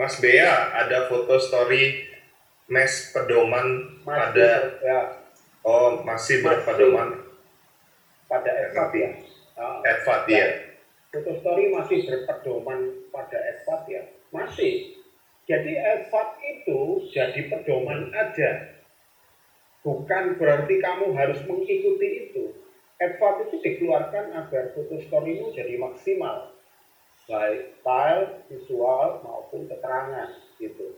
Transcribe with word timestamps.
Mas 0.00 0.16
Bea 0.16 0.72
ada 0.72 1.12
foto 1.12 1.36
story 1.36 2.08
mes 2.72 3.12
pedoman 3.12 4.00
Masih 4.00 4.08
pada 4.08 4.50
ya, 4.80 5.00
oh 5.60 6.00
masih 6.00 6.40
Masih. 6.40 6.40
berpedoman 6.40 7.08
pada 8.24 8.48
Edward 8.48 8.96
ya. 8.96 9.10
Ah, 9.60 9.84
Edward 9.84 10.24
ya. 10.24 10.46
Foto 11.12 11.36
story 11.44 11.68
masih 11.68 12.08
berpedoman 12.08 12.80
pada 13.12 13.44
Edward 13.44 13.84
ya. 13.92 14.08
Masih. 14.32 15.04
Jadi 15.44 15.76
Edward 15.76 16.32
itu 16.48 16.80
jadi 17.12 17.52
pedoman 17.52 18.08
aja. 18.16 18.80
Bukan 19.84 20.40
berarti 20.40 20.80
kamu 20.80 21.12
harus 21.12 21.44
mengikuti 21.44 22.08
itu. 22.24 22.56
Edward 22.96 23.52
itu 23.52 23.60
dikeluarkan 23.60 24.32
agar 24.32 24.72
foto 24.72 24.96
storymu 24.96 25.52
jadi 25.52 25.76
maksimal. 25.76 26.56
Baik 27.30 27.62
style, 27.78 28.26
visual, 28.50 29.06
maupun 29.22 29.62
keterangan 29.70 30.26
gitu. 30.58 30.90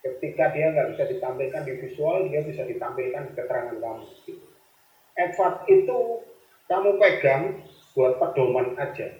Ketika 0.00 0.48
dia 0.48 0.72
nggak 0.72 0.88
bisa 0.96 1.04
ditampilkan 1.04 1.62
di 1.68 1.72
visual, 1.76 2.24
dia 2.24 2.40
bisa 2.40 2.64
ditampilkan 2.64 3.28
di 3.28 3.32
keterangan 3.36 3.76
kamu. 3.76 4.06
Gitu. 4.24 4.46
Itu 5.68 5.98
kamu 6.64 6.96
pegang 6.96 7.42
buat 7.92 8.16
pedoman 8.16 8.72
aja. 8.80 9.12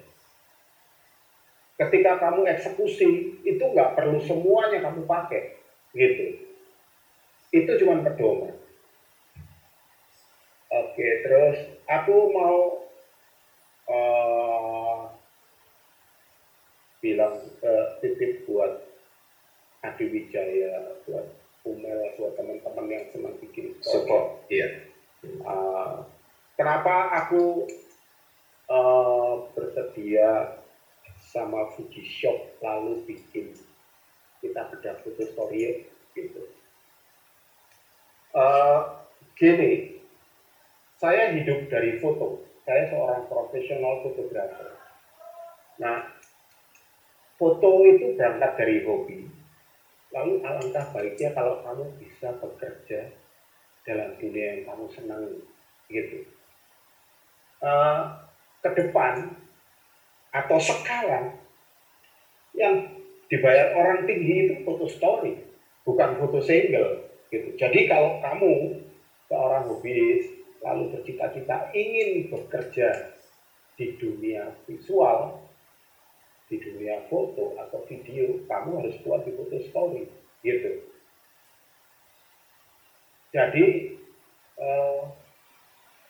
Ketika 1.77 2.17
kamu 2.17 2.49
eksekusi, 2.49 3.29
itu 3.45 3.63
nggak 3.73 3.93
perlu 3.93 4.17
semuanya 4.17 4.81
kamu 4.81 5.05
pakai, 5.05 5.45
gitu. 5.93 6.25
Itu 7.53 7.71
cuma 7.77 8.01
pedoman. 8.01 8.53
Oke, 10.71 11.07
terus 11.21 11.57
aku 11.85 12.15
mau 12.31 12.57
eh, 13.91 14.70
bilang 17.01 17.35
eh, 17.65 17.85
titip 17.99 18.45
buat 18.45 18.85
Adi 19.81 20.05
Wijaya, 20.13 21.01
buat 21.09 21.25
Umel, 21.65 22.13
buat 22.17 22.37
teman-teman 22.37 22.85
yang 22.89 23.05
senang 23.09 23.37
bikin. 23.41 23.77
Support. 23.81 24.45
Iya. 24.49 24.89
Uh, 25.45 26.01
kenapa 26.57 27.13
aku 27.21 27.69
uh, 28.65 29.45
bersedia 29.53 30.57
sama 31.29 31.69
Fuji 31.77 32.01
Shop 32.01 32.57
lalu 32.65 33.05
bikin 33.05 33.53
kita 34.41 34.73
bedah 34.73 34.97
foto 35.05 35.21
story 35.21 35.85
gitu. 36.17 36.49
Uh, 38.33 39.05
gini, 39.37 40.01
saya 40.97 41.37
hidup 41.37 41.69
dari 41.69 42.01
foto. 42.01 42.41
Saya 42.65 42.89
seorang 42.89 43.29
profesional 43.29 44.01
fotografer. 44.05 44.77
Nah, 45.81 46.09
foto 47.41 47.89
itu 47.89 48.13
berangkat 48.13 48.53
dari 48.53 48.85
hobi. 48.85 49.25
Lalu 50.13 50.45
alangkah 50.45 50.85
baiknya 50.93 51.33
kalau 51.33 51.57
kamu 51.65 51.89
bisa 51.97 52.29
bekerja 52.37 53.09
dalam 53.81 54.13
dunia 54.21 54.45
yang 54.53 54.61
kamu 54.69 54.85
senangi 54.93 55.41
gitu. 55.89 56.21
Eh, 57.65 58.01
ke 58.61 58.69
depan 58.77 59.33
atau 60.29 60.57
sekarang 60.61 61.33
yang 62.53 62.77
dibayar 63.25 63.73
orang 63.73 64.05
tinggi 64.05 64.45
itu 64.45 64.61
foto 64.61 64.85
story, 64.85 65.33
bukan 65.81 66.21
foto 66.21 66.37
single 66.45 67.01
gitu. 67.33 67.57
Jadi 67.57 67.89
kalau 67.89 68.21
kamu 68.21 68.77
seorang 69.25 69.65
hobis 69.65 70.29
lalu 70.61 70.93
bercita-cita 70.93 71.73
ingin 71.73 72.29
bekerja 72.29 73.17
di 73.73 73.97
dunia 73.97 74.53
visual, 74.69 75.41
di 76.51 76.59
dunia 76.59 77.07
foto 77.07 77.55
atau 77.55 77.79
video, 77.87 78.43
kamu 78.43 78.83
harus 78.83 78.99
kuat 79.07 79.23
di 79.23 79.31
foto 79.39 79.55
story 79.71 80.03
gitu. 80.43 80.83
Jadi 83.31 83.95
eh, 84.59 85.01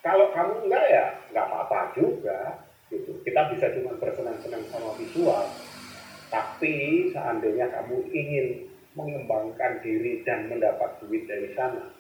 kalau 0.02 0.34
kamu 0.34 0.66
enggak 0.66 0.86
ya 0.90 1.06
nggak 1.30 1.46
apa-apa 1.46 1.94
juga 1.94 2.66
gitu. 2.90 3.22
Kita 3.22 3.54
bisa 3.54 3.70
cuma 3.78 3.94
bersenang-senang 4.02 4.66
sama 4.74 4.98
visual. 4.98 5.46
Tapi 6.34 7.08
seandainya 7.14 7.70
kamu 7.70 8.10
ingin 8.10 8.66
mengembangkan 8.98 9.80
diri 9.86 10.26
dan 10.26 10.50
mendapat 10.50 11.00
duit 11.00 11.24
dari 11.30 11.54
sana, 11.56 11.92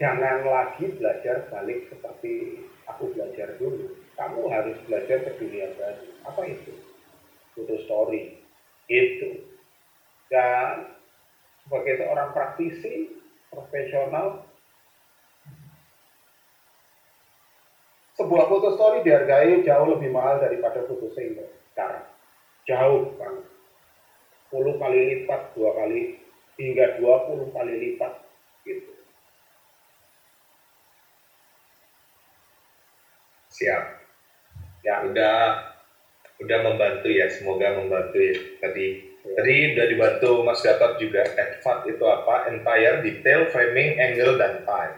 jangan 0.00 0.42
lagi 0.46 0.88
belajar 0.98 1.46
balik 1.52 1.86
seperti 1.92 2.64
aku 2.88 3.12
belajar 3.12 3.54
dulu. 3.60 3.92
Kamu 4.16 4.40
harus 4.48 4.78
belajar 4.88 5.20
ke 5.26 5.30
dunia 5.36 5.68
baru. 5.76 6.06
Apa 6.26 6.42
itu? 6.48 6.91
Foto 7.72 7.88
story. 7.88 8.28
Itu. 8.84 9.32
Dan 10.28 10.84
sebagai 11.64 12.04
seorang 12.04 12.28
praktisi, 12.28 13.08
profesional, 13.48 14.36
sebuah 18.12 18.44
foto 18.44 18.68
story 18.76 19.00
dihargai 19.00 19.64
jauh 19.64 19.88
lebih 19.88 20.12
mahal 20.12 20.36
daripada 20.36 20.84
foto 20.84 21.08
single 21.16 21.48
sekarang. 21.72 22.04
Jauh 22.68 23.08
banget. 23.16 23.48
10 24.52 24.76
kali 24.76 24.98
lipat, 25.16 25.40
dua 25.56 25.72
kali, 25.72 26.12
hingga 26.60 26.92
20 27.00 27.48
kali 27.56 27.72
lipat 27.88 28.12
gitu. 28.68 28.92
Siap. 33.48 33.84
Ya, 34.84 35.00
Udah 35.08 35.71
udah 36.42 36.58
membantu 36.62 37.08
ya, 37.08 37.26
semoga 37.30 37.78
membantu 37.78 38.18
ya. 38.18 38.34
Tadi 38.58 38.86
tadi 39.22 39.52
udah 39.78 39.86
dibantu 39.86 40.30
Mas 40.42 40.60
Gatot 40.60 40.98
juga. 40.98 41.22
Advat 41.24 41.78
itu 41.86 42.04
apa? 42.04 42.50
Entire, 42.50 43.00
detail, 43.00 43.46
framing, 43.48 43.96
angle, 43.96 44.34
dan 44.36 44.66
time. 44.66 44.96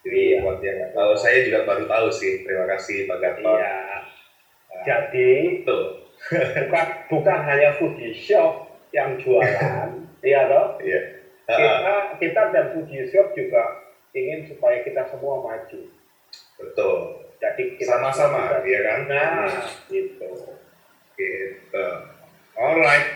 Jadi 0.00 0.16
Iya. 0.32 0.38
buat 0.40 0.64
yang 0.64 0.76
nggak 0.80 0.92
tahu, 0.96 1.12
saya 1.12 1.44
juga 1.44 1.68
baru 1.68 1.84
tahu 1.84 2.08
sih. 2.08 2.40
Terima 2.40 2.64
kasih 2.64 3.04
Pak 3.04 3.18
Gatot. 3.20 3.58
Iya. 3.60 3.76
Jadi 4.80 5.30
Betul. 5.60 5.82
bukan 6.64 6.86
bukan 7.12 7.38
hanya 7.44 7.76
foodie 7.76 8.16
shop 8.16 8.68
yang 8.96 9.20
jualan, 9.20 9.88
iya 10.26 10.40
toh? 10.48 10.80
Iya. 10.80 11.00
Kita 11.44 11.94
kita 12.16 12.42
dan 12.54 12.66
foodie 12.72 13.04
shop 13.12 13.36
juga 13.36 13.60
ingin 14.16 14.48
supaya 14.48 14.80
kita 14.80 15.04
semua 15.12 15.44
maju. 15.44 15.80
Betul. 16.56 16.96
Jadi 17.40 17.80
kita 17.80 17.96
Sama-sama, 17.96 18.60
ya 18.68 18.80
kan? 18.84 19.00
Nah, 19.08 19.48
gitu. 19.88 20.12
Gitu. 20.12 20.19
Alright. 22.60 23.08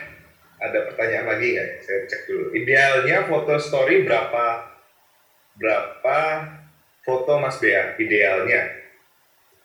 Ada 0.57 0.89
pertanyaan 0.89 1.37
lagi 1.37 1.53
nggak? 1.53 1.71
Saya 1.85 2.01
cek 2.09 2.23
dulu. 2.25 2.57
Idealnya 2.57 3.29
foto 3.29 3.61
story 3.61 4.09
berapa 4.09 4.73
berapa 5.61 6.19
foto 7.05 7.37
Mas 7.37 7.61
Bea? 7.61 7.93
Idealnya. 8.01 8.73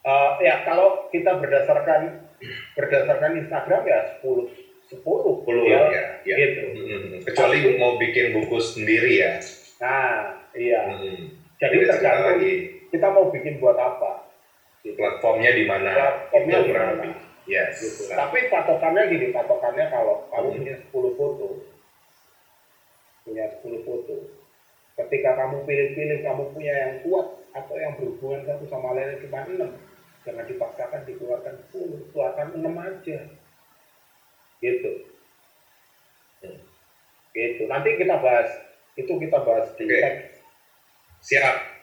Eh, 0.03 0.31
ya 0.44 0.68
kalau 0.68 1.07
kita 1.07 1.39
berdasarkan 1.39 2.28
berdasarkan 2.75 3.39
Instagram 3.39 3.81
ya 3.88 4.00
10 4.19 4.51
10 4.91 5.00
10 5.00 5.72
ya, 5.72 5.81
ya. 5.88 6.06
ya. 6.28 6.35
gitu. 6.35 6.63
Mm, 6.75 7.07
Kecuali 7.23 7.79
mau 7.79 7.95
bikin 7.95 8.35
buku 8.35 8.59
sendiri 8.59 9.16
ya. 9.16 9.39
Nah, 9.79 10.44
iya. 10.51 10.81
Mm. 10.91 11.39
Jadi 11.56 11.75
Beda 11.79 11.95
cerita 11.95 11.95
tergantung 12.03 12.28
lagi 12.35 12.51
kita 12.91 13.07
mau 13.16 13.31
bikin 13.31 13.63
buat 13.63 13.79
apa. 13.79 14.28
Gitu. 14.79 14.95
platformnya 14.95 15.51
di 15.56 15.63
mana. 15.68 15.91
Platformnya 15.91 16.57
di 16.68 16.72
mana. 16.72 17.28
Lebih. 17.50 17.58
Yes. 17.74 17.82
Gitu. 17.82 18.02
Nah, 18.14 18.30
Tapi 18.30 18.38
patokannya 18.54 19.04
gini, 19.10 19.28
patokannya 19.34 19.86
kalau 19.90 20.30
kamu 20.30 20.48
Hmm. 20.54 20.58
punya 20.62 20.76
10 20.78 21.10
foto, 21.18 21.48
punya 23.26 23.46
10 23.58 23.82
foto, 23.82 24.16
ketika 25.02 25.30
kamu 25.34 25.66
pilih-pilih 25.66 26.20
kamu 26.22 26.44
punya 26.54 26.74
yang 26.78 26.94
kuat 27.02 27.28
atau 27.58 27.76
yang 27.82 27.98
berhubungan 27.98 28.46
satu 28.46 28.66
sama 28.70 28.94
lain 28.94 29.18
cuma 29.26 29.40
6, 29.50 29.72
jangan 30.22 30.46
dipaksakan 30.46 31.02
dikeluarkan 31.10 31.56
10, 31.74 32.06
keluarkan 32.14 32.48
6 32.54 32.76
aja. 32.78 33.20
Gitu. 34.62 34.92
Hmm. 36.46 36.60
Gitu. 37.34 37.63
Nanti 37.66 37.90
kita 37.98 38.16
bahas, 38.22 38.50
itu 38.94 39.13
kita 39.18 39.38
bahas 39.42 39.74
di 39.74 39.90
teks. 39.90 40.38
siap. 41.19 41.79